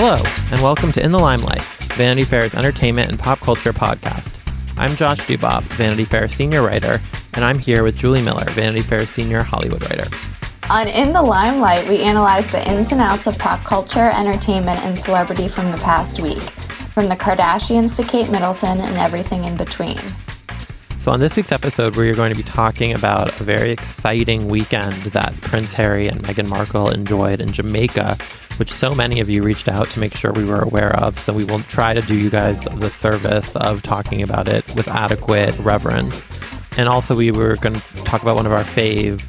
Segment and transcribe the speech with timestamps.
[0.00, 1.64] Hello, and welcome to In the Limelight,
[1.96, 4.32] Vanity Fair's entertainment and pop culture podcast.
[4.76, 7.02] I'm Josh Duboff, Vanity Fair senior writer,
[7.34, 10.08] and I'm here with Julie Miller, Vanity Fair senior Hollywood writer.
[10.70, 14.96] On In the Limelight, we analyze the ins and outs of pop culture, entertainment, and
[14.96, 16.38] celebrity from the past week,
[16.94, 20.00] from the Kardashians to Kate Middleton and everything in between.
[21.00, 24.46] So, on this week's episode, we are going to be talking about a very exciting
[24.46, 28.16] weekend that Prince Harry and Meghan Markle enjoyed in Jamaica,
[28.58, 31.18] which so many of you reached out to make sure we were aware of.
[31.18, 34.88] So, we will try to do you guys the service of talking about it with
[34.88, 36.26] adequate reverence.
[36.76, 39.22] And also, we were going to talk about one of our fave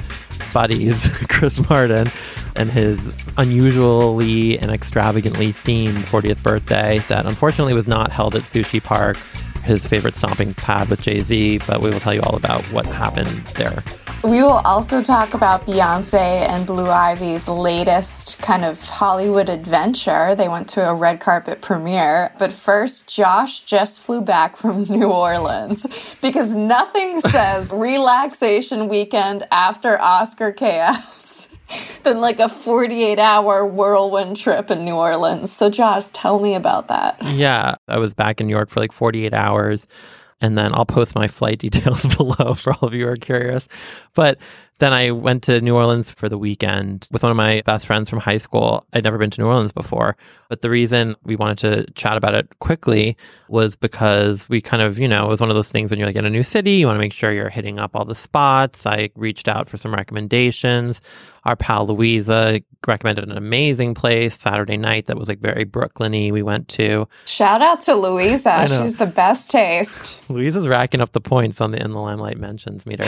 [0.54, 2.12] buddies, Chris Martin,
[2.56, 3.00] and his
[3.38, 9.18] unusually and extravagantly themed 40th birthday that unfortunately was not held at Sushi Park
[9.64, 12.86] his favorite stomping pad with Jay Z, but we will tell you all about what
[12.86, 13.84] happened there.
[14.24, 16.14] We will also talk about Beyonce
[16.50, 20.36] and Blue Ivy's latest kind of Hollywood adventure.
[20.36, 22.34] They went to a red carpet premiere.
[22.38, 25.86] But first, Josh just flew back from New Orleans
[26.22, 31.19] because nothing says relaxation weekend after Oscar chaos
[32.04, 35.52] than like a 48 hour whirlwind trip in New Orleans.
[35.52, 37.18] So, Josh, tell me about that.
[37.24, 39.88] Yeah, I was back in New York for like 48 hours.
[40.42, 43.68] And then I'll post my flight details below for all of you who are curious.
[44.14, 44.40] But
[44.80, 48.10] then I went to New Orleans for the weekend with one of my best friends
[48.10, 48.88] from high school.
[48.94, 50.16] I'd never been to New Orleans before.
[50.48, 53.18] But the reason we wanted to chat about it quickly
[53.50, 56.08] was because we kind of, you know, it was one of those things when you're
[56.08, 58.16] like in a new city, you want to make sure you're hitting up all the
[58.16, 58.86] spots.
[58.86, 61.02] I reached out for some recommendations.
[61.50, 66.32] Our pal Louisa recommended an amazing place Saturday night that was like very Brooklyny.
[66.32, 67.08] We went to.
[67.26, 68.68] Shout out to Louisa.
[68.84, 70.16] She's the best taste.
[70.30, 73.08] Louisa's racking up the points on the In the Limelight mentions meter.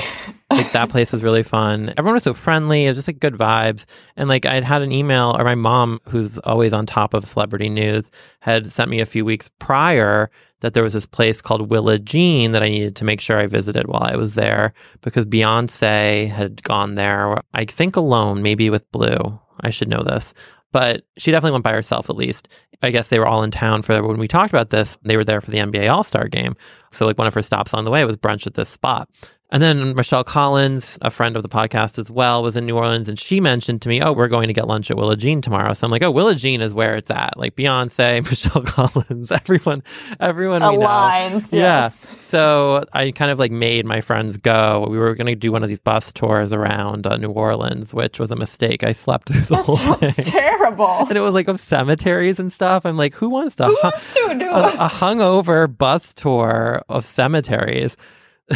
[0.49, 1.93] like that place was really fun.
[1.97, 2.85] Everyone was so friendly.
[2.85, 3.85] It was just like good vibes.
[4.17, 7.69] And like I'd had an email, or my mom, who's always on top of celebrity
[7.69, 10.31] news, had sent me a few weeks prior
[10.61, 13.47] that there was this place called Willa Jean that I needed to make sure I
[13.47, 18.89] visited while I was there because Beyonce had gone there, I think alone, maybe with
[18.91, 19.39] Blue.
[19.59, 20.33] I should know this.
[20.71, 22.47] But she definitely went by herself at least.
[22.81, 24.97] I guess they were all in town for when we talked about this.
[25.03, 26.55] They were there for the NBA All Star game.
[26.91, 29.09] So, like, one of her stops on the way was brunch at this spot.
[29.53, 33.09] And then Michelle Collins, a friend of the podcast as well, was in New Orleans
[33.09, 35.73] and she mentioned to me, Oh, we're going to get lunch at Willa Jean tomorrow.
[35.73, 37.37] So I'm like, Oh, Willa Jean is where it's at.
[37.37, 39.83] Like Beyonce, Michelle Collins, everyone,
[40.21, 41.51] everyone aligns.
[41.51, 41.89] Yeah.
[42.21, 44.87] So I kind of like made my friends go.
[44.89, 48.19] We were going to do one of these bus tours around uh, New Orleans, which
[48.19, 48.85] was a mistake.
[48.85, 50.25] I slept through the that whole sounds thing.
[50.25, 51.05] terrible.
[51.09, 52.85] And it was like of cemeteries and stuff.
[52.85, 57.05] I'm like, who wants to, Who wants to do a, a hungover bus tour of
[57.05, 57.97] cemeteries?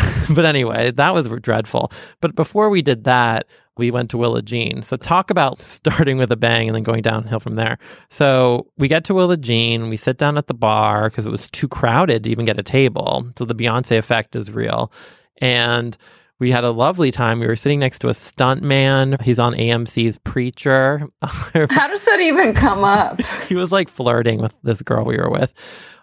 [0.30, 1.92] but anyway, that was dreadful.
[2.22, 3.48] But before we did that,
[3.78, 4.82] we went to Willa Jean.
[4.82, 7.78] So talk about starting with a bang and then going downhill from there.
[8.10, 11.50] So we get to Willa Jean, we sit down at the bar because it was
[11.50, 13.28] too crowded to even get a table.
[13.38, 14.92] So the Beyonce effect is real.
[15.40, 15.98] And
[16.40, 17.40] we had a lovely time.
[17.40, 19.18] We were sitting next to a stunt man.
[19.24, 21.08] He's on AMC's Preacher.
[21.22, 23.22] How does that even come up?
[23.48, 25.54] he was like flirting with this girl we were with.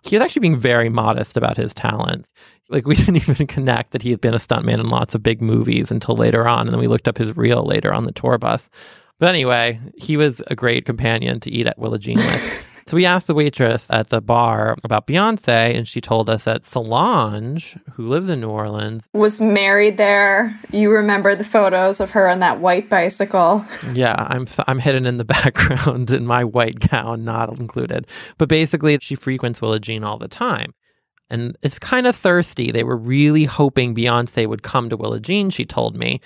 [0.04, 2.30] He was actually being very modest about his talents.
[2.70, 5.42] Like we didn't even connect that he had been a stuntman in lots of big
[5.42, 8.38] movies until later on, and then we looked up his reel later on the tour
[8.38, 8.70] bus.
[9.18, 12.52] But anyway, he was a great companion to eat at Willa Jean with.
[12.86, 16.64] So we asked the waitress at the bar about Beyonce, and she told us that
[16.64, 20.58] Solange, who lives in New Orleans, Was married there.
[20.72, 23.64] You remember the photos of her on that white bicycle.
[23.94, 28.06] yeah, I'm I'm hidden in the background in my white gown, not included.
[28.38, 30.74] But basically, she frequents Willa Jean all the time.
[31.30, 32.70] And it's kind of thirsty.
[32.70, 36.20] They were really hoping Beyonce would come to Willa Jean, she told me.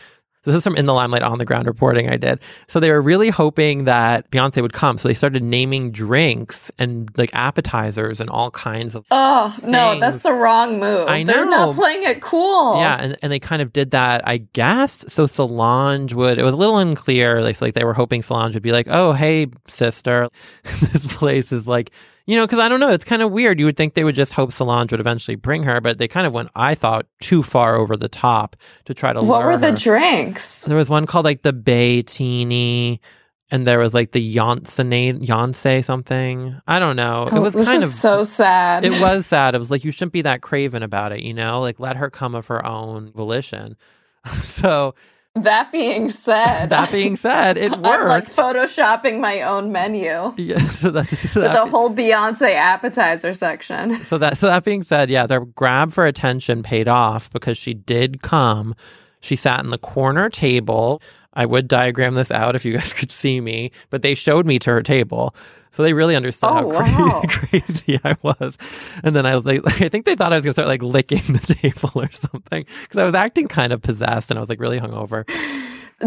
[0.46, 2.40] This is from In the Limelight on the ground reporting I did.
[2.68, 4.96] So they were really hoping that Beyonce would come.
[4.96, 10.22] So they started naming drinks and like appetizers and all kinds of Oh, no, that's
[10.22, 11.08] the wrong move.
[11.08, 11.50] I They're know.
[11.50, 12.78] not playing it cool.
[12.78, 15.04] Yeah, and, and they kind of did that, I guess.
[15.08, 17.42] So Solange would, it was a little unclear.
[17.42, 20.28] Like, like they were hoping Solange would be like, oh, hey, sister,
[20.62, 21.90] this place is like,
[22.26, 23.58] you know, because I don't know, it's kind of weird.
[23.58, 26.26] You would think they would just hope Solange would eventually bring her, but they kind
[26.26, 28.56] of went, I thought, too far over the top
[28.86, 29.76] to try to What were the her.
[29.76, 30.62] drinks?
[30.64, 33.00] There was one called like the Bay Teeny.
[33.48, 36.60] And there was like the Yonsonade, Yonsei something.
[36.66, 37.28] I don't know.
[37.28, 38.84] it oh, was Oh, kind of so sad.
[38.84, 39.54] it was sad.
[39.54, 41.60] It was like you shouldn't be that craven about it, you know?
[41.60, 43.76] Like let her come of her own volition.
[44.40, 44.96] so
[45.36, 50.90] That being said, that being said, it I'm like photoshopping my own menu yeah, so
[50.90, 54.04] that, so with that, a whole Beyonce appetizer section.
[54.04, 57.74] so that so that being said, yeah, their grab for attention paid off because she
[57.74, 58.74] did come.
[59.20, 61.02] She sat in the corner table.
[61.36, 64.58] I would diagram this out if you guys could see me, but they showed me
[64.60, 65.34] to her table.
[65.70, 67.22] So they really understood Oh, how wow.
[67.28, 68.56] crazy, crazy I was.
[69.04, 70.82] And then I was like, I think they thought I was going to start like
[70.82, 74.48] licking the table or something because I was acting kind of possessed and I was
[74.48, 75.24] like really hungover.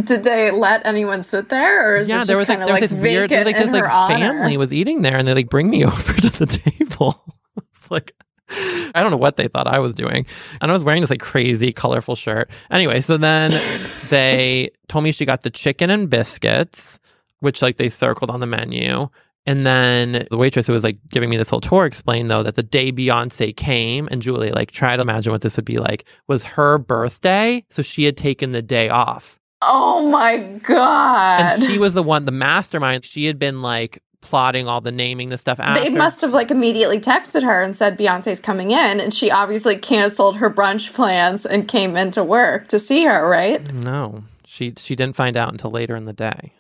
[0.04, 2.90] Did they let anyone sit there, or is yeah, there was like there was like
[2.90, 4.16] this weird, there was like this like honor?
[4.40, 7.24] family was eating there, and they like bring me over to the table.
[7.58, 8.12] it's like
[8.96, 10.26] I don't know what they thought I was doing,
[10.62, 12.50] and I was wearing this like crazy colorful shirt.
[12.72, 13.62] Anyway, so then
[14.10, 17.00] they told me she got the chicken and biscuits,
[17.40, 19.08] which like they circled on the menu.
[19.46, 22.56] And then the waitress who was like giving me this whole tour explained though that
[22.56, 26.06] the day Beyonce came and Julie like try to imagine what this would be like
[26.28, 29.40] was her birthday, so she had taken the day off.
[29.62, 31.42] Oh my god!
[31.42, 33.06] And she was the one, the mastermind.
[33.06, 35.84] She had been like plotting all the naming, the stuff after.
[35.84, 39.76] They must have like immediately texted her and said Beyonce's coming in, and she obviously
[39.76, 43.28] canceled her brunch plans and came into work to see her.
[43.28, 43.74] Right?
[43.74, 46.54] No, she she didn't find out until later in the day.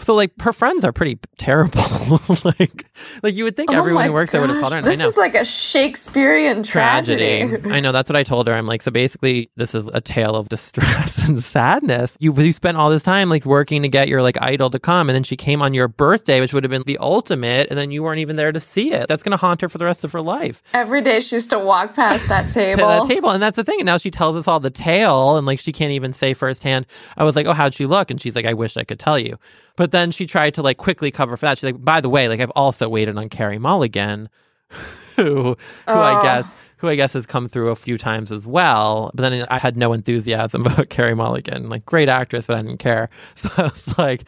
[0.00, 1.80] So like her friends are pretty terrible.
[2.44, 2.86] like
[3.22, 4.78] like you would think Oh everyone who works there would have called her.
[4.78, 5.08] And This I know.
[5.08, 7.42] is like a Shakespearean tragedy.
[7.70, 8.54] I know that's what I told her.
[8.54, 12.16] I'm like, so basically, this is a tale of distress and sadness.
[12.18, 15.08] You you spent all this time like working to get your like idol to come,
[15.08, 17.90] and then she came on your birthday, which would have been the ultimate, and then
[17.90, 19.06] you weren't even there to see it.
[19.08, 20.60] That's gonna haunt her for the rest of her life.
[20.74, 22.86] Every day she used to walk past that table.
[22.88, 23.30] that table.
[23.30, 23.80] And that's the thing.
[23.80, 26.86] And now she tells us all the tale and like she can't even say firsthand.
[27.16, 28.10] I was like, Oh, how'd she look?
[28.10, 29.38] And she's like, I wish I could tell you.
[29.76, 31.58] But then she tried to like quickly cover for that.
[31.58, 34.28] She's like, by the way, like I've also waited on Carey Mulligan,
[35.16, 35.56] who
[35.86, 36.46] who I guess
[36.78, 39.10] who I guess has come through a few times as well.
[39.14, 41.68] But then I had no enthusiasm about Carey Mulligan.
[41.68, 43.08] Like great actress, but I didn't care.
[43.34, 44.24] So I was like,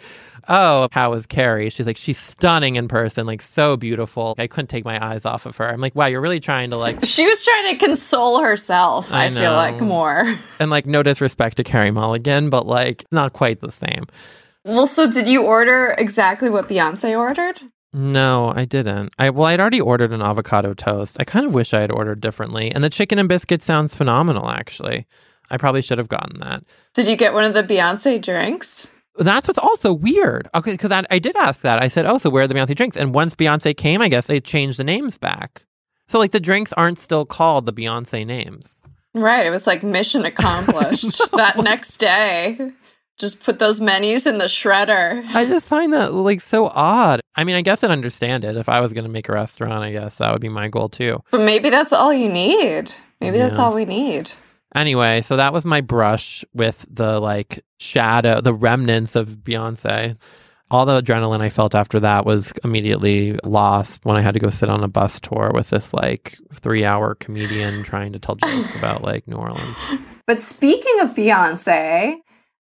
[0.48, 1.70] Oh, how is Carey?
[1.70, 4.36] She's like, she's stunning in person, like so beautiful.
[4.38, 5.68] I couldn't take my eyes off of her.
[5.68, 9.24] I'm like, wow, you're really trying to like She was trying to console herself, I
[9.24, 10.38] I, feel like, more.
[10.60, 14.04] and like no disrespect to Carey Mulligan, but like not quite the same.
[14.66, 17.60] Well, so did you order exactly what Beyonce ordered?
[17.92, 19.12] No, I didn't.
[19.16, 21.16] I well, I'd already ordered an avocado toast.
[21.20, 22.72] I kind of wish I had ordered differently.
[22.72, 25.06] And the chicken and biscuit sounds phenomenal, actually.
[25.52, 26.64] I probably should have gotten that.
[26.94, 28.88] Did you get one of the Beyonce drinks?
[29.18, 30.48] That's what's also weird.
[30.52, 31.80] Okay, because I, I did ask that.
[31.80, 34.26] I said, "Oh, so where are the Beyonce drinks?" And once Beyonce came, I guess
[34.26, 35.64] they changed the names back.
[36.08, 38.82] So like the drinks aren't still called the Beyonce names.
[39.14, 39.46] Right.
[39.46, 41.20] It was like mission accomplished.
[41.34, 42.72] that next day,
[43.18, 45.24] just put those menus in the shredder.
[45.28, 47.20] I just find that like so odd.
[47.34, 49.84] I mean, I guess I'd understand it if I was going to make a restaurant.
[49.84, 51.22] I guess that would be my goal too.
[51.30, 52.92] But maybe that's all you need.
[53.20, 54.30] Maybe that's all we need.
[54.74, 60.16] Anyway, so that was my brush with the like shadow, the remnants of Beyonce.
[60.70, 64.50] All the adrenaline I felt after that was immediately lost when I had to go
[64.50, 68.74] sit on a bus tour with this like three hour comedian trying to tell jokes
[68.74, 69.76] about like New Orleans.
[70.26, 72.16] But speaking of Beyonce,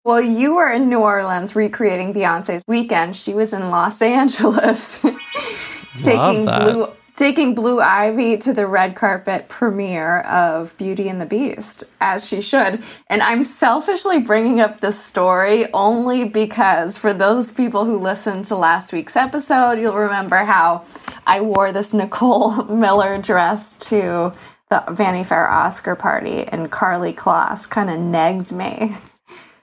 [0.03, 3.15] well, you were in New Orleans recreating Beyonce's weekend.
[3.15, 4.99] She was in Los Angeles
[6.03, 11.83] taking blue taking Blue Ivy to the red carpet premiere of Beauty and the Beast,
[12.01, 12.81] as she should.
[13.07, 18.55] And I'm selfishly bringing up this story only because for those people who listened to
[18.55, 20.85] last week's episode, you'll remember how
[21.27, 24.33] I wore this Nicole Miller dress to
[24.69, 28.97] the Vanity Fair Oscar party, and Karlie Kloss kind of negged me.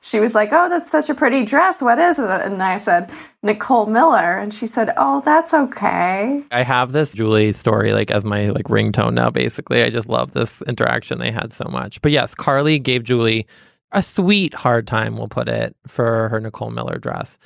[0.00, 1.82] She was like, Oh, that's such a pretty dress.
[1.82, 2.28] What is it?
[2.28, 3.10] And I said,
[3.42, 4.38] Nicole Miller.
[4.38, 6.42] And she said, Oh, that's okay.
[6.50, 9.30] I have this Julie story like as my like ringtone now.
[9.30, 12.00] Basically, I just love this interaction they had so much.
[12.02, 13.46] But yes, Karlie gave Julie
[13.92, 15.16] a sweet hard time.
[15.16, 17.38] We'll put it for her Nicole Miller dress.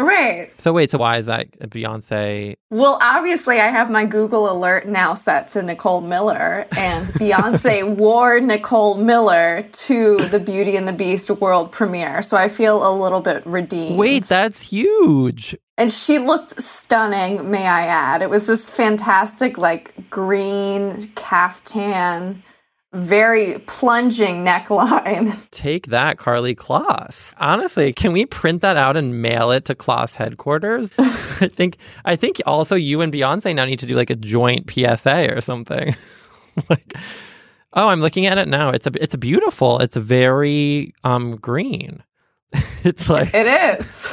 [0.00, 0.52] Right.
[0.58, 2.54] So wait, so why is that Beyonce?
[2.70, 8.38] Well, obviously, I have my Google alert now set to Nicole Miller, and Beyonce wore
[8.38, 12.22] Nicole Miller to the Beauty and the Beast world premiere.
[12.22, 13.98] So I feel a little bit redeemed.
[13.98, 15.56] Wait, that's huge.
[15.76, 18.22] And she looked stunning, may I add.
[18.22, 22.42] It was this fantastic, like, green caftan,
[22.92, 25.38] very plunging neckline.
[25.50, 27.34] Take that, Karlie Kloss.
[27.38, 30.90] Honestly, can we print that out and mail it to Kloss headquarters?
[30.98, 34.70] I think I think also you and Beyonce now need to do like a joint
[34.70, 35.94] PSA or something.
[36.70, 36.94] like
[37.74, 38.70] Oh, I'm looking at it now.
[38.70, 39.78] It's a it's beautiful.
[39.80, 42.02] It's very um green.
[42.84, 43.46] it's like It
[43.80, 44.08] is.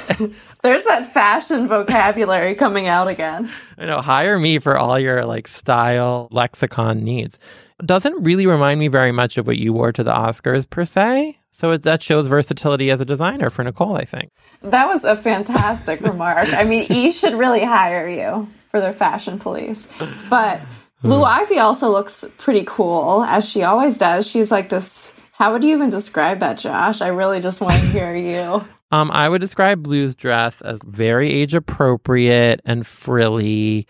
[0.61, 3.49] There's that fashion vocabulary coming out again.
[3.77, 7.39] I know, hire me for all your like style lexicon needs.
[7.83, 11.37] Doesn't really remind me very much of what you wore to the Oscars per se.
[11.51, 14.29] So it, that shows versatility as a designer for Nicole, I think.
[14.61, 16.53] That was a fantastic remark.
[16.53, 19.87] I mean, E should really hire you for their fashion police.
[20.29, 20.61] But
[21.01, 24.27] Blue Ivy also looks pretty cool, as she always does.
[24.27, 25.13] She's like this.
[25.33, 27.01] How would you even describe that, Josh?
[27.01, 28.65] I really just want to hear you.
[28.91, 33.87] Um, I would describe Blue's dress as very age appropriate and frilly.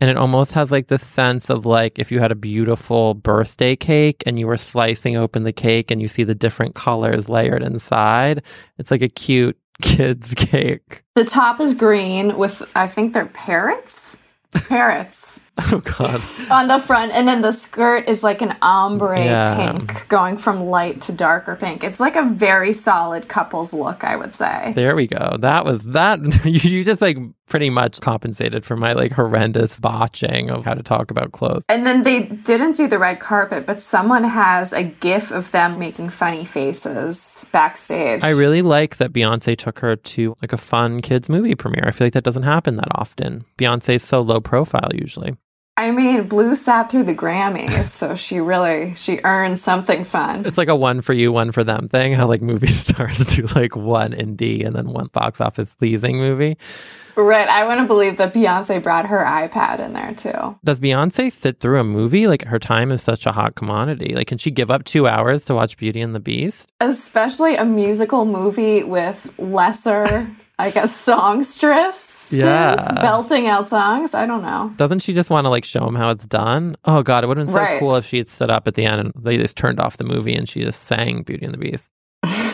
[0.00, 3.74] And it almost has like the sense of like if you had a beautiful birthday
[3.74, 7.62] cake and you were slicing open the cake and you see the different colors layered
[7.62, 8.42] inside.
[8.78, 11.02] It's like a cute kid's cake.
[11.14, 14.16] The top is green with, I think they're parrots.
[14.52, 15.40] Parrots.
[15.72, 16.22] Oh God.
[16.50, 19.72] on the front, and then the skirt is like an ombre Yeah.
[19.72, 21.82] pink, going from light to darker pink.
[21.84, 24.72] It's like a very solid couple's look, I would say.
[24.74, 25.36] There we go.
[25.40, 26.20] That was that.
[26.44, 30.82] You, you just like pretty much compensated for my like horrendous botching of how to
[30.82, 31.62] talk about clothes.
[31.68, 35.78] And then they didn't do the red carpet, but someone has a gif of them
[35.78, 38.22] making funny faces backstage.
[38.24, 41.84] I really like that Beyonce took her to like a fun kids movie premiere.
[41.86, 43.44] I feel like that doesn't happen that often.
[43.58, 45.34] Beyonce's so low profile usually.
[45.78, 50.44] I mean, Blue sat through the Grammys, so she really she earned something fun.
[50.44, 52.14] It's like a one for you, one for them thing.
[52.14, 56.58] How like movie stars do like one indie and then one box office pleasing movie.
[57.14, 57.48] Right.
[57.48, 60.56] I want to believe that Beyonce brought her iPad in there too.
[60.64, 62.26] Does Beyonce sit through a movie?
[62.26, 64.16] Like her time is such a hot commodity.
[64.16, 66.68] Like, can she give up two hours to watch Beauty and the Beast?
[66.80, 72.32] Especially a musical movie with lesser, I guess, songstress.
[72.32, 72.92] Yeah.
[73.00, 74.12] Belting out songs.
[74.14, 74.72] I don't know.
[74.76, 76.76] Doesn't she just want to like show him how it's done?
[76.84, 77.80] Oh God, it would have been so Right.
[77.80, 80.04] cool if she had stood up at the end and they just turned off the
[80.04, 81.90] movie and she just sang Beauty and the Beast.
[82.24, 82.52] I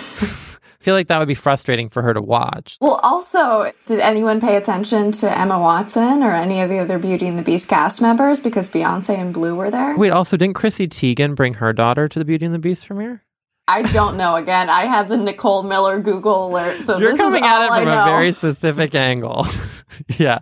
[0.84, 2.76] feel like that would be frustrating for her to watch.
[2.80, 7.26] Well, also, did anyone pay attention to Emma Watson or any of the other Beauty
[7.26, 9.96] and the Beast cast members because Beyonce and Blue were there?
[9.96, 13.24] Wait, also, didn't Chrissy Teigen bring her daughter to the Beauty and the Beast premiere?
[13.66, 14.37] I don't know.
[14.37, 17.68] Again, I had the Nicole Miller Google alert, so You're this coming is at it
[17.68, 19.47] from a very specific angle.
[20.18, 20.40] yeah.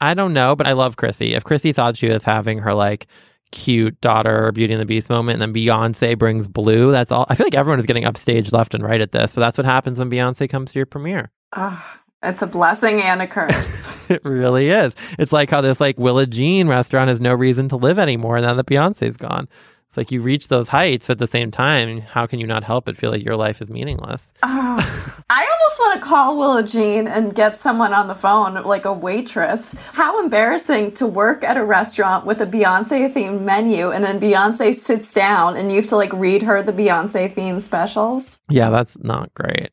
[0.00, 1.34] I don't know, but I love Chrissy.
[1.34, 3.06] If Chrissy thought she was having her like
[3.52, 7.26] cute daughter Beauty and the Beast moment and then Beyonce brings blue, that's all.
[7.28, 9.64] I feel like everyone is getting upstage left and right at this, but that's what
[9.64, 11.30] happens when Beyonce comes to your premiere.
[11.52, 11.82] Ugh,
[12.22, 13.88] it's a blessing and a curse.
[14.10, 14.92] It really is.
[15.20, 18.54] It's like how this like Willa Jean restaurant has no reason to live anymore now
[18.54, 19.48] that Beyonce's gone.
[19.90, 22.62] It's like you reach those heights, but at the same time, how can you not
[22.62, 24.32] help but feel like your life is meaningless?
[24.44, 28.84] Oh, I almost want to call Willa Jean and get someone on the phone, like
[28.84, 29.74] a waitress.
[29.92, 34.76] How embarrassing to work at a restaurant with a Beyonce themed menu and then Beyonce
[34.76, 38.38] sits down and you have to like read her the Beyonce themed specials.
[38.48, 39.70] Yeah, that's not great.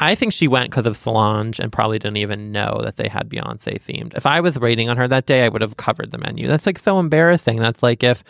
[0.00, 3.28] I think she went because of Solange and probably didn't even know that they had
[3.28, 4.16] Beyonce themed.
[4.16, 6.48] If I was rating on her that day, I would have covered the menu.
[6.48, 7.58] That's like so embarrassing.
[7.58, 8.24] That's like if,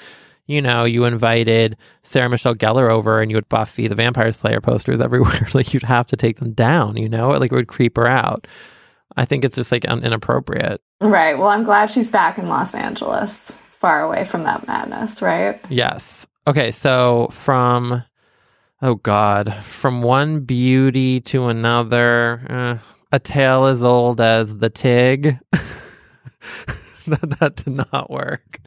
[0.53, 4.61] you know, you invited Sarah Michelle Gellar over and you had Buffy the Vampire Slayer
[4.61, 5.49] posters everywhere.
[5.55, 7.31] like you'd have to take them down, you know?
[7.31, 8.47] Like it would creep her out.
[9.17, 10.81] I think it's just like un- inappropriate.
[11.01, 11.39] Right.
[11.39, 15.61] Well, I'm glad she's back in Los Angeles, far away from that madness, right?
[15.69, 16.27] Yes.
[16.47, 18.03] Okay, so from
[18.81, 22.79] oh god, from one beauty to another, uh,
[23.13, 25.39] a tale as old as the Tig.
[27.07, 28.59] that, that did not work.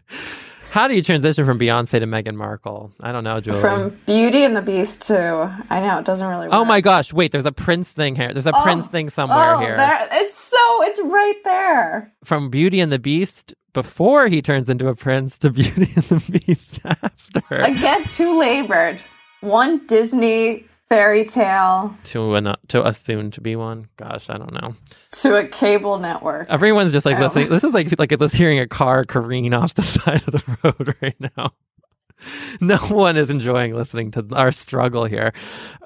[0.75, 2.91] How do you transition from Beyonce to Meghan Markle?
[2.99, 3.61] I don't know, Julie.
[3.61, 6.47] From Beauty and the Beast to I know it doesn't really.
[6.49, 6.53] Work.
[6.53, 7.13] oh my gosh!
[7.13, 8.33] Wait, there's a Prince thing here.
[8.33, 9.77] There's a Oh, Prince thing somewhere oh, here.
[9.77, 12.11] there, it's so it's right there.
[12.25, 16.39] From Beauty and the Beast before he turns into a prince to Beauty and the
[16.45, 17.55] Beast after.
[17.55, 19.01] Again, too labored.
[19.39, 23.87] One Disney fairy tale to an to a soon to be one.
[23.97, 24.75] Gosh, I don't know.
[25.13, 26.47] to a cable network.
[26.49, 27.21] Everyone's just like Oh.
[27.21, 27.49] listening.
[27.49, 30.95] This is like like this hearing a car careen off the side of the road
[31.01, 31.53] right now.
[32.61, 35.33] No one is enjoying listening to our struggle here.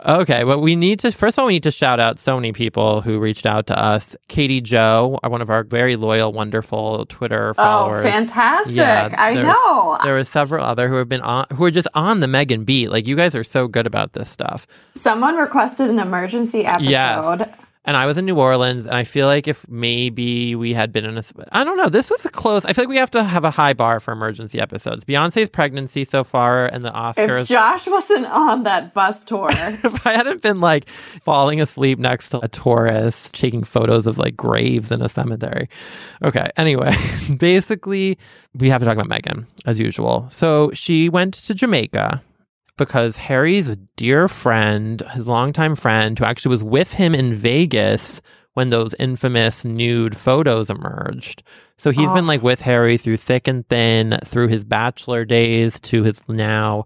[0.05, 2.53] Okay, but we need to first of all we need to shout out so many
[2.53, 4.15] people who reached out to us.
[4.27, 7.57] Katie Joe, one of our very loyal, wonderful Twitter followers.
[7.57, 8.13] Oh, followers.
[8.13, 8.75] fantastic!
[8.75, 9.97] Yeah, I know.
[10.03, 12.89] there were several other who have been on who are just on the Meghan beat.
[12.89, 14.67] Like you guys are so good about this stuff.
[14.95, 16.89] Someone requested an emergency episode.
[16.89, 17.49] Yes.
[17.85, 21.05] And I was in New Orleans, and I feel like if maybe we had been
[21.05, 22.65] in a, I don't know, this was close.
[22.65, 25.05] I feel like we have to have a high bar for emergency episodes.
[25.05, 27.39] Beyonce's pregnancy so far, and the Oscars.
[27.39, 30.89] If Josh wasn't on that bus tour, if I hadn't been like
[31.23, 35.69] falling asleep next to a tourist, taking photos of like graves in a cemetery.
[36.21, 36.51] Okay.
[36.57, 36.93] Anyway,
[37.37, 38.17] basically,
[38.55, 40.27] we have to talk about Meghan as usual.
[40.31, 42.21] So she went to Jamaica
[42.79, 48.21] because Harry's dear friend, his longtime friend, who actually was with him in Vegas
[48.53, 51.43] when those infamous nude photos emerged.
[51.77, 52.27] So he's been Oh.
[52.27, 56.85] like with Harry through thick and thin, through his bachelor days to his now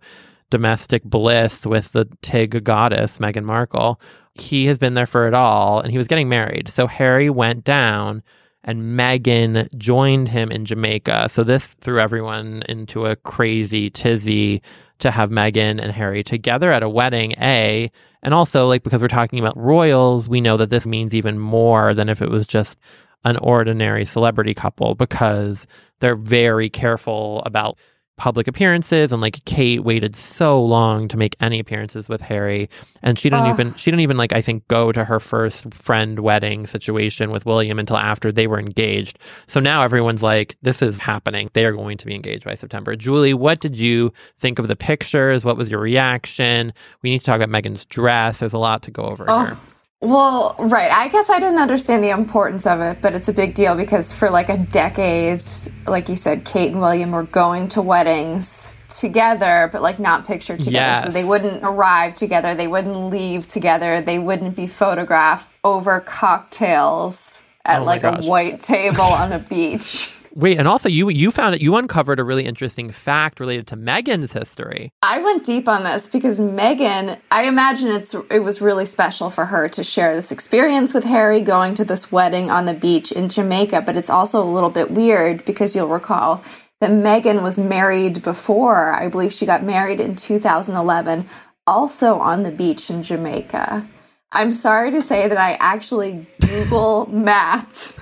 [0.52, 4.00] domestic bliss with the Tig goddess, Meghan Markle.
[4.36, 6.70] He has been there for it all, and he was getting married.
[6.70, 8.22] So Harry went down,
[8.64, 11.30] and Meghan joined him in Jamaica.
[11.30, 14.62] So this threw everyone into a crazy tizzy
[15.04, 17.92] to have Meghan and Harry together at a wedding, A,
[18.24, 21.94] and also like because we're talking about royals, we know that this means even more
[21.94, 22.78] than if it was just
[23.26, 25.68] an ordinary celebrity couple because
[26.00, 27.78] they're very careful about
[28.16, 32.70] public appearances and like Kate waited so long to make any appearances with Harry
[33.02, 33.54] and she didn't Ugh.
[33.60, 37.46] even she didn't even like I think go to her first friend wedding situation with
[37.46, 39.18] William until after they were engaged.
[39.48, 41.50] So now everyone's like this is happening.
[41.54, 42.96] They are going to be engaged by September.
[42.96, 45.44] Julie, what did you think of the pictures?
[45.44, 46.72] What was your reaction?
[47.02, 48.38] We need to talk about Meghan's dress.
[48.40, 49.46] There's a lot to go over Oh.
[49.46, 49.58] here.
[50.04, 50.92] Well, right.
[50.92, 54.12] I guess I didn't understand the importance of it, but it's a big deal because
[54.12, 55.42] for like a decade,
[55.88, 60.60] like you said, Kate and William were going to weddings together, but like not pictured
[60.60, 61.06] together.
[61.06, 67.42] So they wouldn't arrive together, they wouldn't leave together, they wouldn't be photographed over cocktails
[67.64, 68.26] at Oh like gosh.
[68.26, 70.14] a white table on a beach.
[70.36, 73.78] Wait, and also you you found it you uncovered a really interesting fact related to
[73.78, 74.90] Meghan's history.
[75.04, 79.46] I went deep on this because Meghan, I imagine it's it was really special for
[79.46, 83.30] her to share this experience with Harry going to this wedding on the beach in
[83.30, 86.44] Jamaica, but it's also a little bit weird because you'll recall
[86.82, 88.92] that Meghan was married before.
[88.92, 91.30] I believe she got married in 2011
[91.68, 93.88] also on the beach in Jamaica.
[94.34, 97.98] I'm sorry to say that I actually Google mapped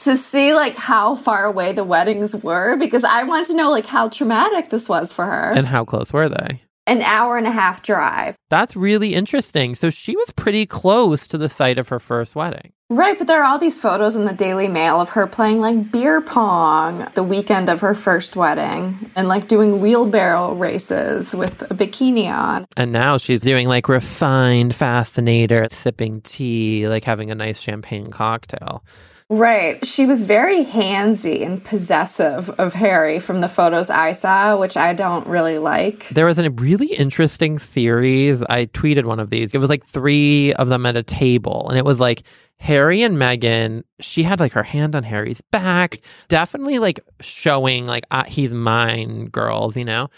[0.00, 3.86] to see like how far away the weddings were because I want to know like
[3.86, 6.62] how traumatic this was for her And how close were they?
[6.90, 8.34] An hour and a half drive.
[8.48, 9.76] That's really interesting.
[9.76, 12.72] So she was pretty close to the site of her first wedding.
[12.88, 15.92] Right, but there are all these photos in the Daily Mail of her playing like
[15.92, 21.74] beer pong the weekend of her first wedding and like doing wheelbarrow races with a
[21.74, 22.66] bikini on.
[22.76, 28.82] And now she's doing like refined fascinator, sipping tea, like having a nice champagne cocktail.
[29.30, 29.86] Right.
[29.86, 34.92] She was very handsy and possessive of Harry from the photos I saw, which I
[34.92, 36.08] don't really like.
[36.08, 38.42] There was a really interesting series.
[38.42, 39.54] I tweeted one of these.
[39.54, 42.24] It was like three of them at a table, and it was like
[42.58, 43.84] Harry and Meghan.
[44.00, 49.26] She had like her hand on Harry's back, definitely like showing like uh, he's mine,
[49.26, 50.10] girls, you know.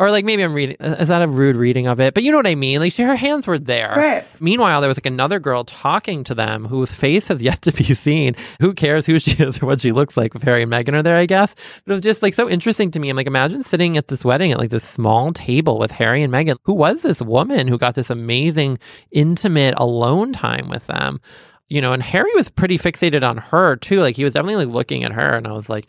[0.00, 0.78] Or like maybe I'm reading.
[0.80, 2.14] Uh, is that a rude reading of it?
[2.14, 2.80] But you know what I mean.
[2.80, 3.92] Like she, her hands were there.
[3.94, 4.24] Right.
[4.40, 7.84] Meanwhile, there was like another girl talking to them whose face has yet to be
[7.94, 8.34] seen.
[8.60, 11.02] Who cares who she is or what she looks like if Harry and Meghan are
[11.02, 11.54] there, I guess.
[11.84, 13.10] But it was just like so interesting to me.
[13.10, 16.32] I'm like, imagine sitting at this wedding at like this small table with Harry and
[16.32, 16.56] Meghan.
[16.62, 18.78] Who was this woman who got this amazing,
[19.12, 21.20] intimate alone time with them?
[21.68, 24.00] You know, and Harry was pretty fixated on her too.
[24.00, 25.86] Like he was definitely like looking at her, and I was like,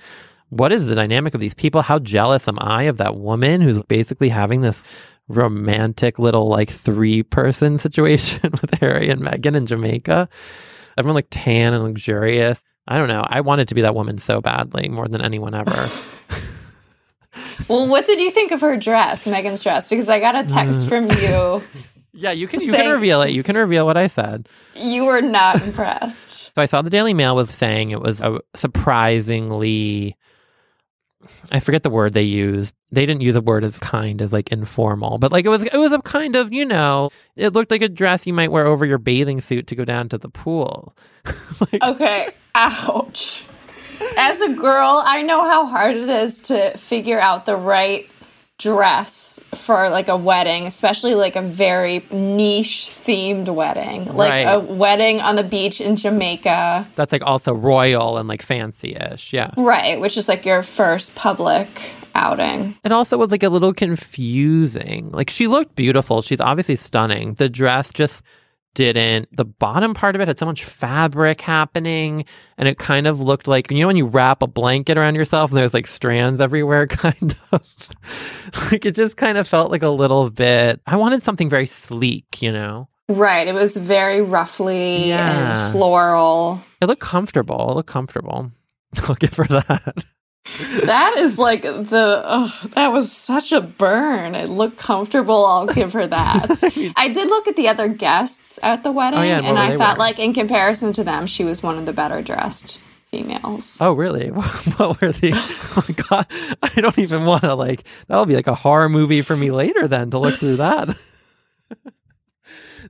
[0.51, 1.81] what is the dynamic of these people?
[1.81, 4.83] How jealous am I of that woman who's basically having this
[5.29, 10.29] romantic little like three person situation with Harry and Meghan in Jamaica?
[10.97, 12.63] Everyone like tan and luxurious.
[12.87, 13.23] I don't know.
[13.25, 15.89] I wanted to be that woman so badly, more than anyone ever.
[17.69, 19.87] Well, what did you think of her dress, Meghan's dress?
[19.87, 20.89] Because I got a text mm.
[20.89, 21.63] from you.
[22.11, 23.31] yeah, you can you can reveal it.
[23.31, 24.49] You can reveal what I said.
[24.75, 26.53] You were not impressed.
[26.53, 30.17] So I saw the Daily Mail was saying it was a surprisingly
[31.51, 32.73] I forget the word they used.
[32.91, 35.77] They didn't use a word as kind as like informal, but like it was it
[35.77, 38.85] was a kind of, you know, it looked like a dress you might wear over
[38.85, 40.95] your bathing suit to go down to the pool.
[41.71, 42.29] like, Okay.
[42.55, 43.45] Ouch.
[44.17, 48.09] As a girl, I know how hard it is to figure out the right
[48.61, 54.05] dress for like a wedding, especially like a very niche themed wedding.
[54.05, 54.41] Like Right.
[54.53, 56.87] a wedding on the beach in Jamaica.
[56.95, 59.33] that's like also royal and like fancy-ish.
[59.33, 59.51] Yeah.
[59.57, 61.67] Right, which is like your first public
[62.15, 62.75] outing.
[62.83, 65.11] It also was like a little confusing.
[65.11, 66.21] Like she looked beautiful.
[66.21, 67.33] She's obviously stunning.
[67.35, 68.23] The dress just
[68.73, 69.27] didn't.
[69.35, 72.25] The bottom part of it had so much fabric happening,
[72.57, 75.51] and it kind of looked like you know when you wrap a blanket around yourself
[75.51, 77.61] and there's like strands everywhere, kind of.
[78.71, 80.81] like it just kind of felt like a little bit.
[80.85, 82.87] I wanted something very sleek, you know.
[83.09, 85.65] Right, it was very roughly Yeah.
[85.65, 86.61] and floral.
[86.81, 87.71] It looked comfortable.
[87.71, 88.51] It looked comfortable.
[89.07, 90.03] I'll give her that.
[90.85, 94.35] That is like the oh, that was such a burn.
[94.35, 95.45] It looked comfortable.
[95.45, 96.93] I'll give her that.
[96.95, 99.77] I did look at the other guests at the wedding, Oh, yeah, and and I
[99.77, 99.99] thought, wearing?
[99.99, 102.79] like in comparison to them, she was one of the better dressed
[103.11, 103.77] females.
[103.79, 104.27] Oh, really?
[104.77, 105.31] What were the?
[105.77, 106.25] Oh god!
[106.61, 107.83] I don't even want to like.
[108.07, 109.87] That'll be like a horror movie for me later.
[109.87, 110.97] Then to look through that.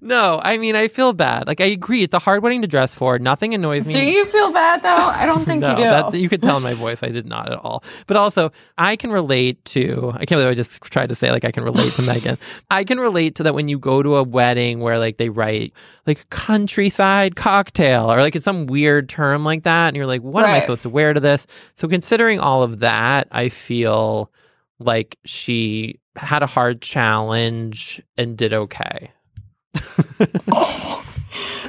[0.03, 1.45] No, I mean I feel bad.
[1.45, 3.19] Like I agree, it's a hard wedding to dress for.
[3.19, 3.93] Nothing annoys me.
[3.93, 4.89] Do you feel bad though?
[4.89, 5.83] I don't think no, you do.
[5.83, 7.83] that, you could tell in my voice I did not at all.
[8.07, 10.11] But also, I can relate to.
[10.15, 12.39] I can't believe I just tried to say like I can relate to Meghan.
[12.71, 15.73] I can relate to that when you go to a wedding where like they write
[16.07, 20.43] like countryside cocktail or like it's some weird term like that, and you're like, what
[20.43, 21.45] am I supposed to wear to this?
[21.75, 24.31] So considering all of that, I feel
[24.79, 29.11] like she had a hard challenge and did okay.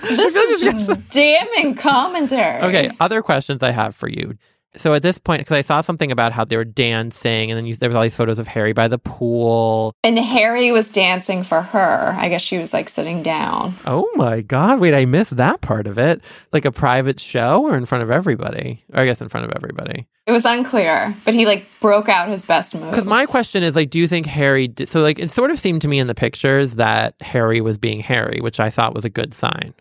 [0.03, 2.63] This is just damning commentary.
[2.63, 4.37] Okay, other questions I have for you.
[4.77, 7.67] So at this point, because I saw something about how they were dancing, and then
[7.67, 9.95] you, there was all these photos of Harry by the pool.
[10.03, 12.17] And Harry was dancing for her.
[12.19, 13.75] I guess she was like sitting down.
[13.85, 14.81] Oh my God!
[14.81, 16.23] Wait, I missed that part of it.
[16.53, 18.83] Like a private show, or in front of everybody?
[18.95, 20.07] Or I guess in front of everybody.
[20.27, 22.91] It was unclear, but he like broke out his best moves.
[22.91, 24.69] Because my question is like, do you think Harry?
[24.69, 27.77] Did, so like, it sort of seemed to me in the pictures that Harry was
[27.77, 29.75] being Harry, which I thought was a good sign.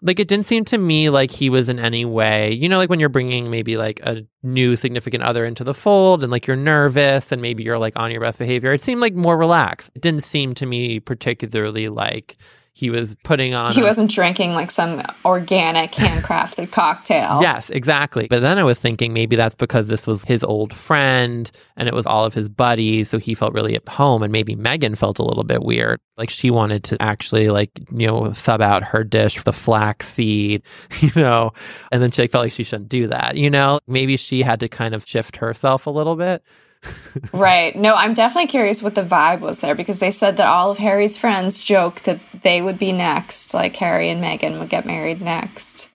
[0.00, 2.88] Like, it didn't seem to me like he was in any way, you know, like
[2.88, 6.56] when you're bringing maybe like a new significant other into the fold, and like you're
[6.56, 8.72] nervous, and maybe you're like on your best behavior.
[8.72, 9.90] It seemed like more relaxed.
[9.96, 12.36] It didn't seem to me particularly like
[12.78, 13.72] he was putting on.
[13.72, 17.40] He a- wasn't drinking like some organic handcrafted cocktail.
[17.48, 18.28] Yes, exactly.
[18.28, 21.94] But then I was thinking maybe that's because this was his old friend and it
[21.94, 23.08] was all of his buddies.
[23.08, 24.22] So he felt really at home.
[24.22, 25.98] And maybe Meghan felt a little bit weird.
[26.16, 30.08] Like she wanted to actually, like, you know, sub out her dish, for the flax
[30.08, 30.62] seed,
[31.00, 31.50] you know,
[31.90, 33.80] and then she like, felt like she shouldn't do that, you know?
[33.88, 36.44] Maybe she had to kind of shift herself a little bit.
[37.32, 37.74] Right.
[37.74, 40.78] No, I'm definitely curious what the vibe was there because they said that all of
[40.78, 45.20] Harry's friends joked that they would be next, like Harry and Meghan would get married
[45.20, 45.88] next.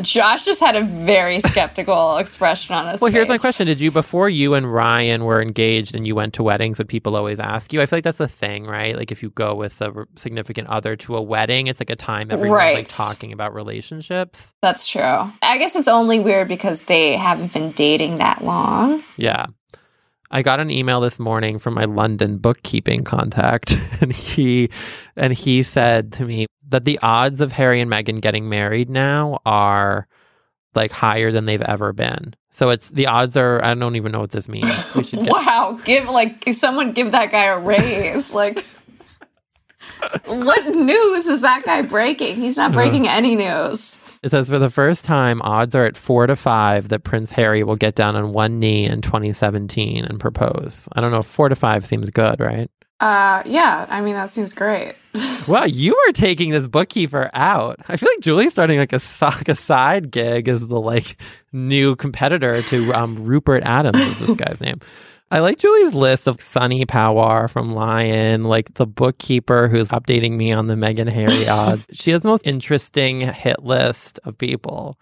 [0.00, 3.00] Josh just had a very skeptical expression on his face.
[3.00, 3.66] Well, here's my question.
[3.66, 7.16] Did you, before you and Ryan were engaged and you went to weddings, would people
[7.16, 7.80] always ask you?
[7.82, 8.96] I feel like that's a thing, right?
[8.96, 12.30] Like if you go with a significant other to a wedding, it's like a time
[12.30, 14.52] everyone's like talking about relationships.
[14.62, 15.02] That's true.
[15.42, 19.04] I guess it's only weird because they haven't been dating that long.
[19.16, 19.46] Yeah.
[20.30, 24.70] I got an email this morning from my London bookkeeping contact and he
[25.16, 29.40] and he said to me that the odds of Harry and Meghan getting married now
[29.44, 30.06] are
[30.74, 32.34] like higher than they've ever been.
[32.50, 34.70] So it's the odds are I don't even know what this means.
[34.94, 38.32] We should get Wow, give like someone give that guy a raise.
[38.32, 38.64] like
[40.26, 42.36] what news is that guy breaking?
[42.36, 43.98] He's not breaking any news.
[44.22, 47.64] It says for the first time, odds are at four to five that Prince Harry
[47.64, 50.88] will get down on one knee in 2017 and propose.
[50.92, 51.22] I don't know.
[51.22, 52.70] Four to five seems good, right?
[53.00, 54.94] Uh yeah, I mean that seems great.
[55.48, 57.80] Wow, you are taking this bookkeeper out.
[57.88, 61.96] I feel like Julie's starting like a like a side gig as the like new
[61.96, 64.80] competitor to um, Rupert Adams is this guy's name.
[65.32, 70.50] I like Julie's list of Sunny Pawar from Lion, like the bookkeeper who's updating me
[70.50, 71.84] on the Meghan Harry odds.
[71.92, 74.98] she has the most interesting hit list of people.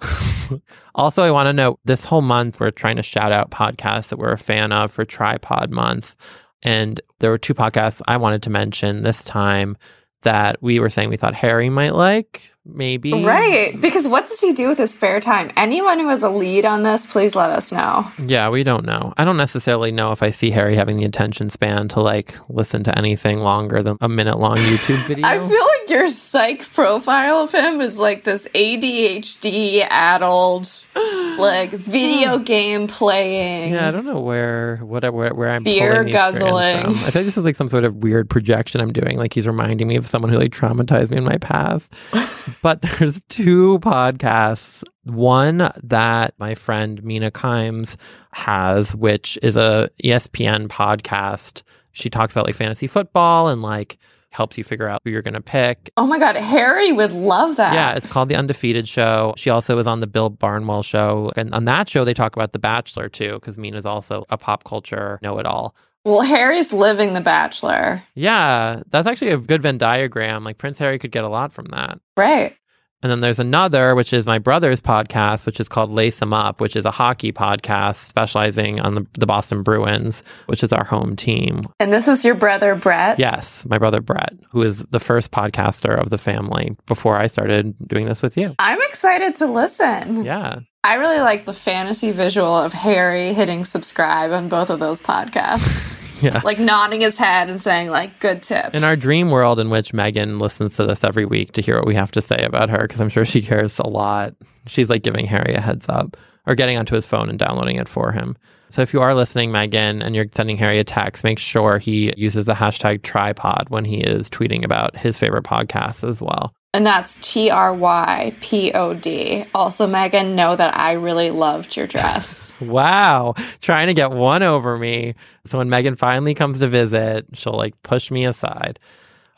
[0.94, 4.18] also, I want to note this whole month we're trying to shout out podcasts that
[4.18, 6.14] we're a fan of for Trypod Month.
[6.62, 9.76] And there were two podcasts I wanted to mention this time
[10.22, 13.12] that we were saying we thought Harry might like, maybe.
[13.12, 13.78] Right.
[13.80, 15.52] Because what does he do with his spare time?
[15.56, 18.10] Anyone who has a lead on this, please let us know.
[18.24, 19.12] Yeah, we don't know.
[19.16, 22.84] I don't necessarily know if I see Harry having the attention span to like listen
[22.84, 25.26] to anything longer than a minute long YouTube video.
[25.26, 32.38] I feel like your psych profile of him is like this ADHD addled, like video
[32.38, 32.44] hmm.
[32.44, 33.72] game playing.
[33.72, 36.96] yeah, I don't know where what where, where I'm Beer pulling these strands guzzling.
[37.04, 39.18] I think this is like some sort of weird projection I'm doing.
[39.18, 41.92] Like he's reminding me of someone who like traumatized me in my past.
[42.62, 44.82] but there's two podcasts.
[45.04, 47.96] One that my friend Mina Kimes
[48.32, 51.62] has, which is a ESPN podcast.
[51.90, 53.98] She talks about like fantasy football and like
[54.30, 55.90] helps you figure out who you're going to pick.
[55.96, 57.74] Oh my god, Harry would love that.
[57.74, 59.34] Yeah, it's called The Undefeated Show.
[59.36, 61.30] She also is on the Bill Barnwell Show.
[61.36, 64.64] And on that show, they talk about The Bachelor too, because Mina's also a pop
[64.64, 65.74] culture know it all.
[66.04, 68.02] Well, Harry's living The Bachelor.
[68.14, 70.42] Yeah, that's actually a good Venn diagram.
[70.44, 72.00] Like Prince Harry could get a lot from that.
[72.16, 72.56] Right.
[73.04, 76.60] And then there's another, which is my brother's podcast, which is called Lace 'em Up,
[76.60, 81.16] which is a hockey podcast specializing on the, the Boston Bruins, which is our home
[81.16, 81.64] team.
[81.80, 83.18] And this is your brother, Brett.
[83.18, 87.74] Yes, my brother Brett, who is the first podcaster of the family before I started
[87.88, 88.54] doing this with you.
[88.60, 90.24] I'm excited to listen.
[90.24, 90.60] Yeah.
[90.84, 95.90] I really like the fantasy visual of Harry hitting subscribe on both of those podcasts.
[96.22, 96.40] Yeah.
[96.44, 98.76] like nodding his head and saying like good tip.
[98.76, 101.84] In our dream world, in which Meghan listens to this every week to hear what
[101.84, 104.36] we have to say about her, because I'm sure she cares a lot,
[104.68, 106.16] she's like giving Harry a heads up
[106.46, 108.36] or getting onto his phone and downloading it for him.
[108.70, 112.14] So if you are listening, Meghan, and you're sending Harry a text, make sure he
[112.16, 116.54] uses the hashtag Trypod when he is tweeting about his favorite podcasts as well.
[116.74, 119.44] And that's T R Y P O D.
[119.54, 122.50] Also, Meghan, know that I really loved your dress.
[122.62, 125.16] Wow, trying to get one over me.
[125.46, 128.78] So when Meghan finally comes to visit, she'll like push me aside.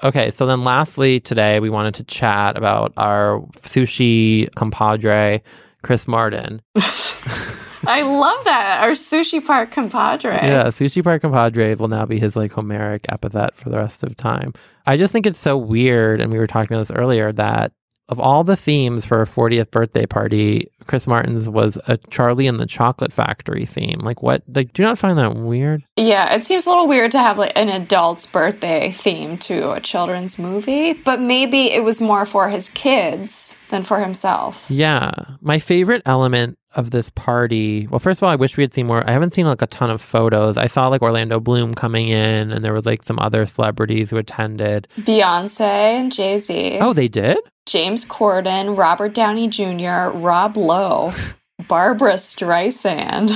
[0.02, 5.42] Okay, so then lastly today we wanted to chat about our sushi compadre,
[5.82, 6.60] Chris Martin.
[7.86, 8.82] I love that.
[8.82, 10.34] Our sushi park compadre.
[10.42, 14.16] Yeah, sushi park compadre will now be his like Homeric epithet for the rest of
[14.16, 14.52] time.
[14.86, 17.72] I just think it's so weird, and we were talking about this earlier, that
[18.08, 22.60] of all the themes for a 40th birthday party, Chris Martin's was a Charlie and
[22.60, 24.00] the Chocolate Factory theme.
[24.00, 24.42] Like, what?
[24.54, 25.82] Like, do you not find that weird?
[25.96, 29.80] Yeah, it seems a little weird to have like an adult's birthday theme to a
[29.80, 34.66] children's movie, but maybe it was more for his kids than for himself.
[34.68, 35.12] Yeah.
[35.40, 38.86] My favorite element of this party, well, first of all, I wish we had seen
[38.86, 39.08] more.
[39.08, 40.58] I haven't seen like a ton of photos.
[40.58, 44.18] I saw like Orlando Bloom coming in, and there was like some other celebrities who
[44.18, 44.88] attended.
[44.98, 46.78] Beyonce and Jay Z.
[46.80, 47.38] Oh, they did?
[47.66, 51.12] James Corden, Robert Downey Jr., Rob Lowe,
[51.68, 53.30] Barbra Streisand,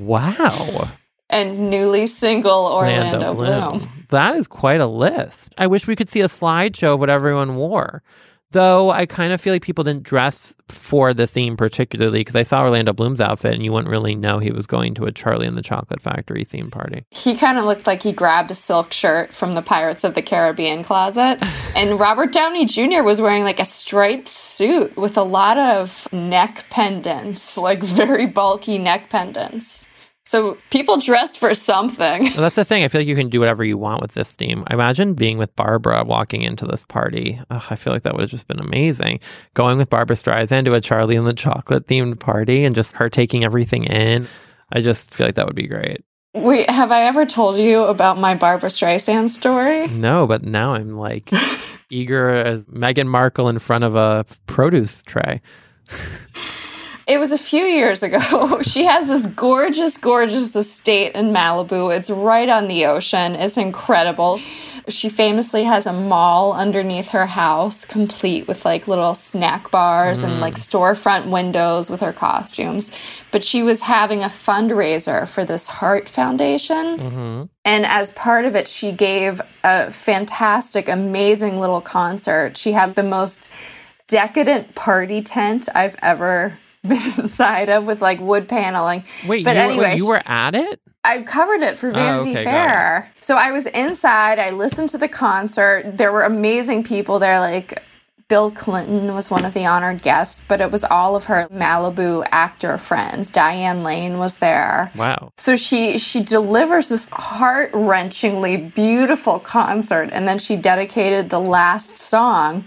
[0.00, 0.88] Wow.
[1.30, 3.88] and newly single Orlando, Bloom.
[4.10, 5.54] That is quite a list.
[5.58, 8.02] I wish we could see a slideshow of what everyone wore.
[8.52, 12.42] Though I kind of feel like people didn't dress for the theme particularly because I
[12.42, 15.46] saw Orlando Bloom's outfit and you wouldn't really know he was going to a Charlie
[15.46, 17.04] and the Chocolate Factory theme party.
[17.10, 20.22] He kind of looked like he grabbed a silk shirt from the Pirates of the
[20.22, 21.38] Caribbean closet.
[21.76, 23.02] and Robert Downey Jr.
[23.02, 28.78] was wearing like a striped suit with a lot of neck pendants, like very bulky
[28.78, 29.86] neck pendants.
[30.24, 32.24] So people dressed for something.
[32.24, 32.84] Well, that's the thing.
[32.84, 34.62] I feel like you can do whatever you want with this theme.
[34.68, 37.40] I Imagine being with Barbra walking into this party.
[37.50, 39.20] Ugh, I feel like that would have just been amazing.
[39.54, 43.10] Going with Barbra Streisand to a Charlie and the Chocolate themed party and just her
[43.10, 44.28] taking everything in.
[44.72, 46.04] I just feel like that would be great.
[46.34, 49.88] Wait, have I ever told you about my Barbra Streisand story?
[49.88, 51.30] No, but now I'm like
[51.90, 55.42] eager as Meghan Markle in front of a produce tray.
[57.06, 58.62] It was a few years ago.
[58.62, 61.96] she has this gorgeous, gorgeous estate in Malibu.
[61.96, 63.34] It's right on the ocean.
[63.34, 64.40] It's incredible.
[64.88, 70.40] She famously has a mall underneath her house, complete with like little snack bars and
[70.40, 70.58] like mm.
[70.58, 72.90] storefront windows with her costumes.
[73.30, 76.98] But she was having a fundraiser for this Heart Foundation.
[76.98, 77.42] Mm-hmm.
[77.64, 82.56] And as part of it, she gave a fantastic, amazing little concert.
[82.56, 83.48] She had the most
[84.08, 89.04] decadent party tent I've ever been inside of with like wood paneling.
[89.26, 90.80] Wait, but you, were- anyway, wait, you were at it?
[91.04, 93.12] I covered it for oh, Vanity okay, Fair.
[93.20, 95.96] So I was inside, I listened to the concert.
[95.96, 97.82] There were amazing people there, like
[98.28, 102.26] Bill Clinton was one of the honored guests, but it was all of her Malibu
[102.30, 103.30] actor friends.
[103.30, 104.90] Diane Lane was there.
[104.94, 105.32] Wow.
[105.36, 112.64] So she she delivers this heart-wrenchingly beautiful concert and then she dedicated the last song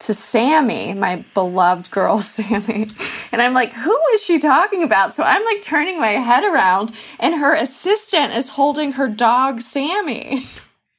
[0.00, 2.88] to Sammy, my beloved girl Sammy.
[3.32, 5.12] And I'm like, who is she talking about?
[5.14, 10.46] So I'm like turning my head around and her assistant is holding her dog Sammy.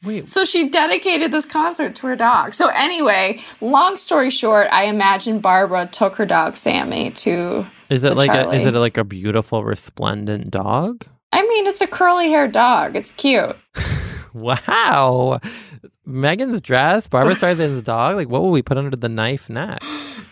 [0.04, 2.54] Wait, So she dedicated this concert to her dog.
[2.54, 8.16] So anyway, long story short, I imagine Barbra took her dog Sammy to is it
[8.16, 11.06] like a, is it like a beautiful resplendent dog?
[11.34, 12.96] I mean, it's a curly haired dog.
[12.96, 13.58] It's cute.
[14.34, 15.40] Wow.
[16.08, 18.16] Meghan's dress, Barbra Streisand's dog.
[18.16, 19.86] Like, what will we put under the knife next?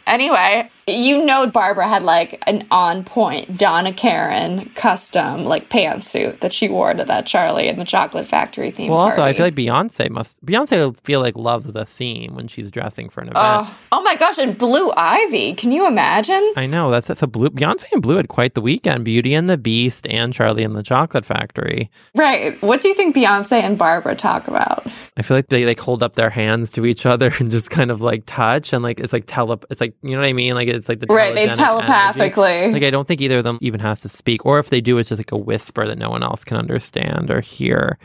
[0.08, 6.54] Anyway, you know Barbra had like an on point Donna Karan custom like pantsuit that
[6.54, 8.92] she wore to that Charlie and the Chocolate Factory theme.
[8.92, 10.44] Well, also, I feel like Beyonce must.
[10.46, 13.38] Beyonce feel like loves the theme when she's dressing for an event.
[13.38, 15.54] Oh, oh my gosh, and Blue Ivy.
[15.56, 16.54] Can you imagine?
[16.56, 17.50] I know that's that's a blue.
[17.50, 19.04] Beyonce and Blue had quite the weekend.
[19.04, 21.92] Beauty and the Beast and Charlie and the Chocolate Factory.
[22.16, 22.62] Right.
[22.62, 24.88] What do you think Beyonce and Barbra talk about?
[25.18, 27.92] I feel like they like hold up their hands to each other and just kind
[27.92, 29.60] of like touch and like it's like tele.
[29.70, 30.54] It's like you know what I mean.
[30.56, 32.48] Like it's like the Right, they telepathically.
[32.50, 32.74] energy.
[32.74, 34.98] Like I don't think either of them even has to speak, or if they do,
[34.98, 37.98] it's just like a whisper that no one else can understand or hear.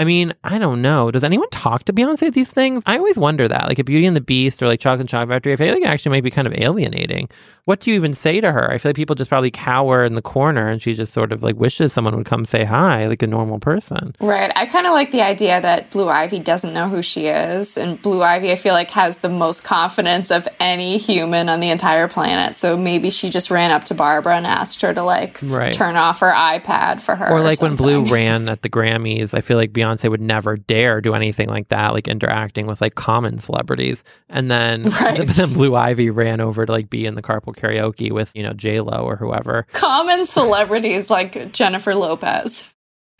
[0.00, 1.10] I mean, I don't know.
[1.10, 2.82] Does anyone talk to Beyonce at these things?
[2.86, 3.68] I always wonder that.
[3.68, 5.82] Like a Beauty and the Beast or like Chocolate and Chocolate Factory, I feel like
[5.82, 7.28] it actually might be kind of alienating.
[7.66, 8.70] What do you even say to her?
[8.72, 11.42] I feel like people just probably cower in the corner and she just sort of
[11.42, 14.16] like wishes someone would come say hi, like a normal person.
[14.20, 14.50] Right.
[14.56, 17.76] I kind of like the idea that Blue Ivy doesn't know who she is.
[17.76, 21.68] And Blue Ivy, I feel like, has the most confidence of any human on the
[21.68, 22.56] entire planet.
[22.56, 25.74] So maybe she just ran up to Barbra and asked her to, like, Right.
[25.74, 27.28] turn off her iPad for her.
[27.30, 31.00] Or like when Blue ran at the Grammys, I feel like Beyonce would never dare
[31.00, 34.02] do anything like that, like interacting with like common celebrities.
[34.28, 35.26] And then, Right.
[35.28, 38.52] then Blue Ivy ran over to like be in the carpool karaoke with, you know,
[38.52, 39.66] J Lo or whoever.
[39.72, 42.64] Common celebrities like Jennifer Lopez.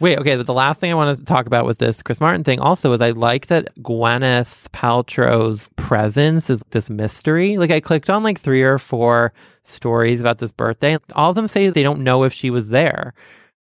[0.00, 2.42] Wait, okay, but the last thing I wanted to talk about with this Chris Martin
[2.42, 7.58] thing also is I like that Gwyneth Paltrow's presence is this mystery.
[7.58, 10.96] Like I clicked on like three or four stories about this birthday.
[11.14, 13.12] All of them say they don't know if she was there.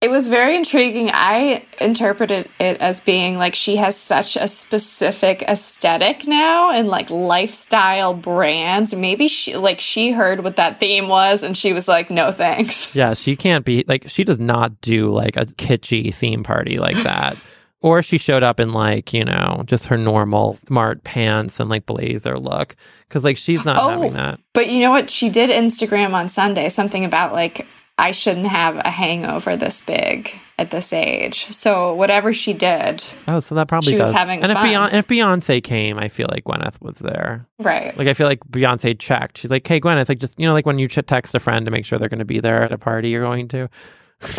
[0.01, 1.11] It was very intriguing.
[1.13, 7.11] I interpreted it as being like she has such a specific aesthetic now and like
[7.11, 8.95] lifestyle brands.
[8.95, 12.95] Maybe she like she heard what that theme was and she was like, "No, thanks."
[12.95, 16.97] Yeah, she can't be like she does not do like a kitschy theme party like
[17.03, 17.37] that.
[17.81, 21.87] or she showed up in like, you know, just her normal smart pants and like
[21.87, 22.77] blazer look
[23.09, 23.89] cuz like she's not Oh.
[23.89, 24.39] having that.
[24.53, 25.11] But you know what?
[25.11, 27.67] She did Instagram on Sunday something about like
[28.01, 31.49] I shouldn't have a hangover this big at this age.
[31.53, 34.67] So whatever she did, Oh, so that probably She was having and if fun.
[34.67, 37.47] Beyonce, if Beyonce came, I feel like Gwyneth was there.
[37.59, 37.97] right?
[37.99, 39.39] Like I feel like Beyonce checked.
[39.39, 41.65] She's like, "Hey, Gwyneth, like just you know, like when you ch- text a friend
[41.67, 43.69] to make sure they're going to be there at a party you're going to."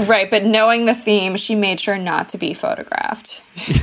[0.08, 3.42] Right, but knowing the theme, she made sure not to be photographed.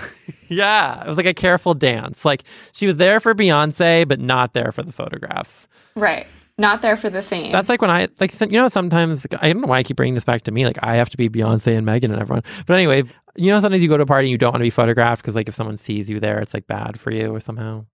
[0.48, 2.24] Yeah, it was like a careful dance.
[2.24, 5.66] Like she was there for Beyonce, but not there for the photographs.
[5.96, 6.26] Right.
[6.58, 7.52] Not there for the theme.
[7.52, 10.14] That's like when I like you know sometimes I don't know why I keep bringing
[10.14, 10.64] this back to me.
[10.64, 12.44] Like I have to be Beyonce and Meghan and everyone.
[12.66, 14.66] But anyway, you know sometimes you go to a party and you don't want to
[14.66, 17.40] be photographed because like if someone sees you there, it's like bad for you or
[17.40, 17.84] somehow.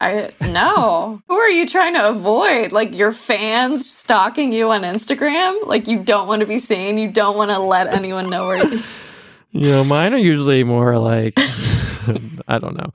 [0.00, 1.22] I no.
[1.28, 2.70] Who are you trying to avoid?
[2.70, 5.66] Like your fans stalking you on Instagram?
[5.66, 6.98] Like you don't want to be seen.
[6.98, 8.82] You don't want to let anyone know where you
[9.50, 12.92] You know, mine are usually more like I don't know.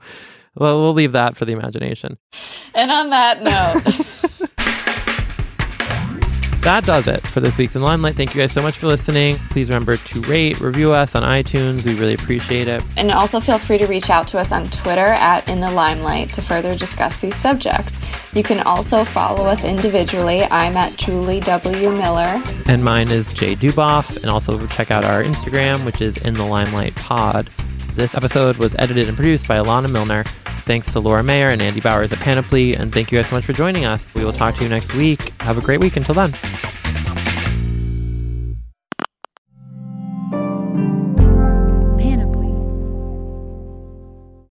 [0.56, 2.18] Well, we'll leave that for the imagination.
[2.74, 4.06] And on that note,
[6.62, 8.16] That does it for this week's In Limelight.
[8.16, 9.36] Thank you guys so much for listening.
[9.48, 11.84] Please remember to rate, review us on iTunes.
[11.86, 12.82] We really appreciate it.
[12.98, 16.32] and also feel free to reach out to us on Twitter at In the Limelight
[16.34, 17.98] to further discuss these subjects.
[18.34, 20.42] You can also follow us individually.
[20.44, 21.90] I'm at Julie W.
[21.92, 22.42] Miller.
[22.66, 24.16] And mine is Jay Duboff.
[24.18, 27.48] And also check out our Instagram, which is In the Limelight Pod.
[27.94, 30.24] This episode was edited and produced by Alana Milner.
[30.64, 32.74] Thanks to Laura Mayer and Andy Bowers at Panoply.
[32.74, 34.06] And thank you guys so much for joining us.
[34.14, 35.32] We will talk to you next week.
[35.42, 36.32] Have a great week until then.